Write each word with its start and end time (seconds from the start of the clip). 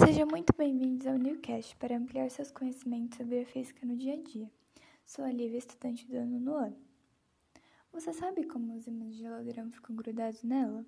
Sejam 0.00 0.26
muito 0.26 0.54
bem-vindos 0.56 1.06
ao 1.06 1.18
Newcast 1.18 1.76
para 1.76 1.94
ampliar 1.94 2.30
seus 2.30 2.50
conhecimentos 2.50 3.18
sobre 3.18 3.40
a 3.40 3.44
física 3.44 3.84
no 3.84 3.94
dia 3.94 4.14
a 4.14 4.16
dia. 4.16 4.50
Sou 5.04 5.22
a 5.22 5.30
Lívia, 5.30 5.58
estudante 5.58 6.06
do 6.06 6.16
ano 6.16 6.54
ano. 6.54 6.76
Você 7.92 8.10
sabe 8.14 8.44
como 8.44 8.74
os 8.74 8.86
ímãs 8.86 9.12
de 9.12 9.18
geladeira 9.18 9.62
ficam 9.70 9.94
grudados 9.94 10.42
nela? 10.42 10.86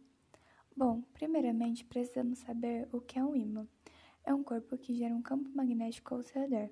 Bom, 0.74 1.02
primeiramente 1.12 1.84
precisamos 1.84 2.38
saber 2.38 2.88
o 2.90 3.02
que 3.02 3.18
é 3.18 3.22
um 3.22 3.36
ímã. 3.36 3.68
É 4.24 4.32
um 4.32 4.42
corpo 4.42 4.78
que 4.78 4.94
gera 4.94 5.14
um 5.14 5.20
campo 5.20 5.50
magnético 5.54 6.14
ao 6.14 6.22
seu 6.22 6.40
redor. 6.40 6.70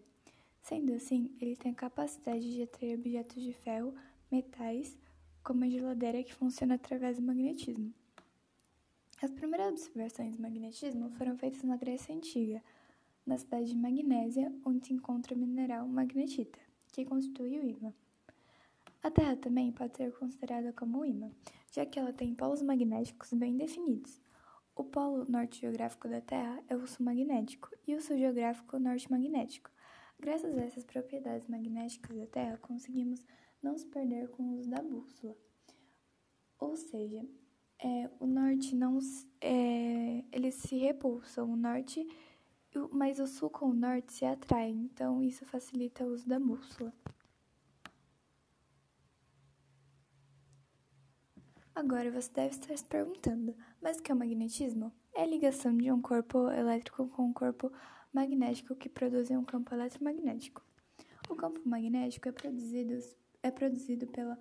Sendo 0.63 0.95
assim, 0.95 1.37
ele 1.43 1.57
tem 1.57 1.73
a 1.73 1.75
capacidade 1.75 2.55
de 2.55 2.63
atrair 2.63 2.99
objetos 2.99 3.43
de 3.43 3.53
ferro, 3.53 3.95
metais, 4.33 4.97
como 5.45 5.65
a 5.65 5.69
geladeira 5.69 6.23
que 6.23 6.35
funciona 6.35 6.77
através 6.77 7.19
do 7.19 7.23
magnetismo. 7.23 7.93
As 9.23 9.31
primeiras 9.31 9.69
observações 9.69 10.37
do 10.37 10.41
magnetismo 10.41 11.11
foram 11.11 11.37
feitas 11.37 11.63
na 11.63 11.77
Grécia 11.77 12.15
Antiga, 12.15 12.63
na 13.27 13.37
cidade 13.37 13.67
de 13.67 13.77
Magnésia, 13.77 14.51
onde 14.65 14.87
se 14.87 14.95
encontra 14.95 15.35
o 15.35 15.39
mineral 15.39 15.87
magnetita, 15.87 16.59
que 16.91 17.05
constitui 17.05 17.59
o 17.59 17.69
ímã. 17.69 17.93
A 19.03 19.11
Terra 19.11 19.37
também 19.37 19.73
pode 19.73 19.95
ser 19.95 20.11
considerada 20.13 20.73
como 20.73 21.05
ímã, 21.05 21.31
já 21.71 21.85
que 21.85 21.99
ela 21.99 22.15
tem 22.15 22.35
polos 22.35 22.63
magnéticos 22.63 23.31
bem 23.35 23.59
definidos. 23.59 24.23
O 24.75 24.85
polo 24.85 25.27
norte 25.29 25.61
geográfico 25.61 26.09
da 26.09 26.23
Terra 26.23 26.65
é 26.67 26.75
o 26.75 26.87
sul 26.87 27.05
magnético 27.05 27.69
e 27.87 27.95
o 27.95 28.01
sul 28.01 28.17
geográfico 28.17 28.79
norte 28.79 29.11
magnético. 29.11 29.71
Graças 30.19 30.57
a 30.57 30.63
essas 30.63 30.85
propriedades 30.85 31.47
magnéticas 31.47 32.17
da 32.17 32.27
Terra, 32.27 32.57
conseguimos 32.57 33.23
não 33.63 33.77
se 33.77 33.85
perder 33.85 34.31
com 34.31 34.45
o 34.45 34.57
uso 34.57 34.71
da 34.71 34.81
bússola. 34.81 35.37
Ou 36.59 36.75
seja, 36.75 37.23
é, 37.83 38.11
o 38.21 38.27
norte 38.27 38.75
não 38.75 38.99
é, 39.41 40.25
eles 40.33 40.55
se 40.57 40.77
repulsam 40.77 41.51
o 41.51 41.57
norte 41.57 42.07
mas 42.93 43.19
o 43.19 43.27
sul 43.27 43.51
com 43.51 43.67
o 43.67 43.75
norte 43.75 44.13
se 44.13 44.25
atraem 44.25 44.85
então 44.85 45.23
isso 45.23 45.45
facilita 45.45 46.05
o 46.05 46.13
uso 46.13 46.29
da 46.29 46.39
bússola. 46.39 46.93
Agora 51.75 52.11
você 52.11 52.31
deve 52.33 52.51
estar 52.51 52.77
se 52.77 52.85
perguntando 52.85 53.57
mas 53.81 53.99
o 53.99 54.03
que 54.03 54.13
é 54.13 54.15
o 54.15 54.19
magnetismo? 54.19 54.93
É 55.15 55.23
a 55.23 55.27
ligação 55.27 55.77
de 55.77 55.91
um 55.91 56.01
corpo 56.01 56.51
elétrico 56.51 57.09
com 57.09 57.27
um 57.27 57.33
corpo 57.33 57.73
magnético 58.13 58.77
que 58.77 58.89
produzem 58.89 59.37
um 59.37 59.45
campo 59.45 59.75
eletromagnético. 59.75 60.63
O 61.29 61.35
campo 61.35 61.61
magnético 61.65 62.29
é 62.29 62.33
produzido 62.33 62.99
é 63.43 63.51
produzido 63.51 64.07
pela 64.07 64.39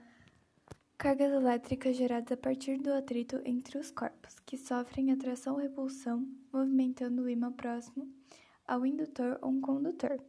cargas 0.99 1.31
elétricas 1.31 1.95
geradas 1.95 2.33
a 2.33 2.35
partir 2.35 2.77
do 2.77 2.91
atrito 2.93 3.41
entre 3.45 3.77
os 3.77 3.89
corpos, 3.89 4.37
que 4.45 4.57
sofrem 4.57 5.13
atração 5.13 5.53
ou 5.53 5.61
repulsão, 5.61 6.27
movimentando 6.51 7.21
o 7.21 7.29
ímã 7.29 7.53
próximo 7.53 8.05
ao 8.67 8.85
indutor 8.85 9.39
ou 9.41 9.49
um 9.49 9.61
condutor. 9.61 10.21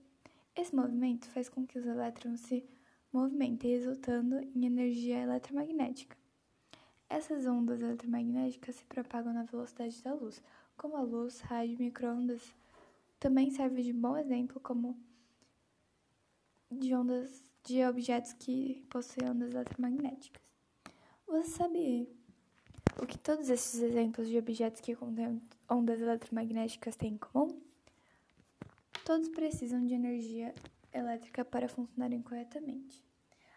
Esse 0.54 0.72
movimento 0.72 1.28
faz 1.30 1.48
com 1.48 1.66
que 1.66 1.76
os 1.76 1.84
elétrons 1.84 2.38
se 2.42 2.64
movimentem, 3.12 3.72
resultando 3.72 4.38
em 4.54 4.64
energia 4.64 5.18
eletromagnética. 5.18 6.16
Essas 7.08 7.46
ondas 7.46 7.80
eletromagnéticas 7.80 8.76
se 8.76 8.84
propagam 8.84 9.32
na 9.32 9.42
velocidade 9.42 10.00
da 10.04 10.14
luz, 10.14 10.40
como 10.76 10.96
a 10.96 11.02
luz, 11.02 11.40
rádio, 11.40 11.78
microondas. 11.80 12.54
Também 13.18 13.50
serve 13.50 13.82
de 13.82 13.92
bom 13.92 14.16
exemplo 14.16 14.60
como 14.60 14.96
de 16.70 16.94
ondas 16.94 17.42
de 17.64 17.84
objetos 17.84 18.32
que 18.34 18.86
possuem 18.88 19.30
ondas 19.30 19.52
eletromagnéticas. 19.52 20.49
Você 21.30 21.48
sabe 21.48 22.08
o 23.00 23.06
que 23.06 23.16
todos 23.16 23.48
esses 23.50 23.80
exemplos 23.80 24.26
de 24.26 24.36
objetos 24.36 24.80
que 24.80 24.96
contêm 24.96 25.40
ondas 25.70 26.00
eletromagnéticas 26.00 26.96
têm 26.96 27.12
em 27.12 27.18
comum? 27.18 27.56
Todos 29.04 29.28
precisam 29.28 29.86
de 29.86 29.94
energia 29.94 30.52
elétrica 30.92 31.44
para 31.44 31.68
funcionarem 31.68 32.20
corretamente. 32.20 33.06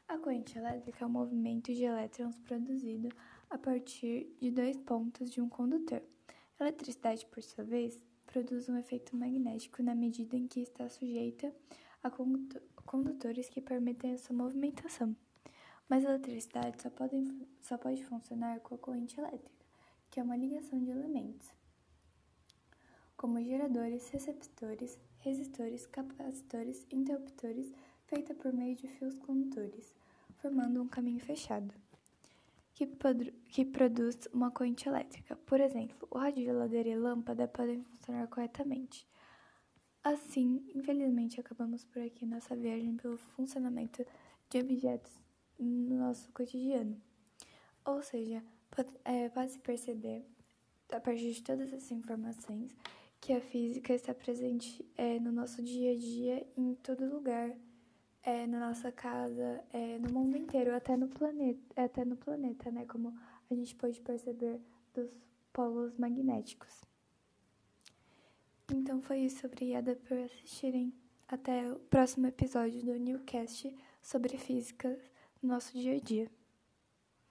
A 0.07 0.19
corrente 0.19 0.55
elétrica 0.55 1.03
é 1.03 1.07
um 1.07 1.09
movimento 1.09 1.73
de 1.73 1.83
elétrons 1.83 2.37
produzido 2.41 3.09
a 3.49 3.57
partir 3.57 4.31
de 4.39 4.51
dois 4.51 4.77
pontos 4.77 5.31
de 5.31 5.41
um 5.41 5.49
condutor. 5.49 6.03
A 6.59 6.63
eletricidade, 6.65 7.25
por 7.25 7.41
sua 7.41 7.63
vez, 7.63 7.99
produz 8.27 8.69
um 8.69 8.77
efeito 8.77 9.17
magnético 9.17 9.81
na 9.81 9.95
medida 9.95 10.37
em 10.37 10.47
que 10.47 10.59
está 10.59 10.87
sujeita 10.89 11.51
a 12.03 12.11
condutores 12.85 13.49
que 13.49 13.61
permitem 13.61 14.11
essa 14.11 14.31
movimentação. 14.31 15.15
Mas 15.89 16.05
a 16.05 16.09
eletricidade 16.09 16.81
só 16.81 16.89
pode, 16.89 17.47
só 17.61 17.77
pode 17.77 18.03
funcionar 18.05 18.59
com 18.61 18.75
a 18.75 18.77
corrente 18.77 19.19
elétrica, 19.19 19.65
que 20.09 20.19
é 20.19 20.23
uma 20.23 20.37
ligação 20.37 20.81
de 20.83 20.89
elementos, 20.89 21.51
como 23.17 23.41
geradores, 23.41 24.09
receptores, 24.09 24.97
resistores, 25.19 25.85
capacitores, 25.85 26.85
interruptores, 26.91 27.71
feita 28.05 28.33
por 28.33 28.53
meio 28.53 28.75
de 28.75 28.87
fios 28.87 29.17
condutores, 29.19 29.93
formando 30.37 30.81
um 30.81 30.87
caminho 30.87 31.19
fechado, 31.19 31.73
que, 32.73 32.87
que 33.49 33.65
produz 33.65 34.27
uma 34.33 34.51
corrente 34.51 34.87
elétrica. 34.87 35.35
Por 35.35 35.59
exemplo, 35.59 36.07
o 36.09 36.17
rádio, 36.17 36.43
geladeira 36.43 36.89
e 36.89 36.95
lâmpada 36.95 37.47
podem 37.47 37.83
funcionar 37.83 38.27
corretamente. 38.27 39.07
Assim, 40.03 40.65
infelizmente, 40.75 41.39
acabamos 41.39 41.85
por 41.85 42.01
aqui 42.01 42.25
nossa 42.25 42.55
viagem 42.55 42.97
pelo 42.97 43.17
funcionamento 43.17 44.05
de 44.49 44.59
objetos 44.59 45.23
no 45.59 45.97
nosso 45.97 46.31
cotidiano. 46.31 46.99
Ou 47.85 48.01
seja, 48.01 48.43
pode, 48.71 48.89
é, 49.05 49.29
perceber, 49.63 50.25
a 50.91 50.99
partir 50.99 51.33
de 51.33 51.43
todas 51.43 51.73
essas 51.73 51.91
informações, 51.91 52.75
que 53.19 53.31
a 53.31 53.39
física 53.39 53.93
está 53.93 54.13
presente 54.13 54.85
é, 54.97 55.19
no 55.19 55.31
nosso 55.31 55.61
dia 55.63 55.91
a 55.91 55.95
dia, 55.95 56.45
em 56.57 56.75
todo 56.75 57.07
lugar, 57.07 57.55
é, 58.21 58.45
na 58.47 58.67
nossa 58.67 58.91
casa, 58.91 59.63
é, 59.71 59.97
no 59.97 60.09
mundo 60.09 60.37
inteiro, 60.37 60.75
até 60.75 60.95
no 60.97 61.07
planeta, 61.07 61.81
até 61.81 62.03
no 62.03 62.15
planeta, 62.15 62.71
né? 62.71 62.85
Como 62.85 63.17
a 63.49 63.53
gente 63.53 63.75
pode 63.75 63.99
perceber 64.01 64.59
dos 64.93 65.09
polos 65.51 65.95
magnéticos. 65.97 66.81
Então 68.73 69.01
foi 69.01 69.19
isso, 69.19 69.45
obrigada 69.45 69.95
por 70.07 70.17
assistirem. 70.17 70.93
Até 71.27 71.71
o 71.71 71.79
próximo 71.79 72.27
episódio 72.27 72.81
do 72.83 72.97
Newcast 72.97 73.73
sobre 74.01 74.37
física 74.37 74.99
nosso 75.47 75.73
dia 75.73 75.95
a 75.95 75.99
dia. 75.99 76.31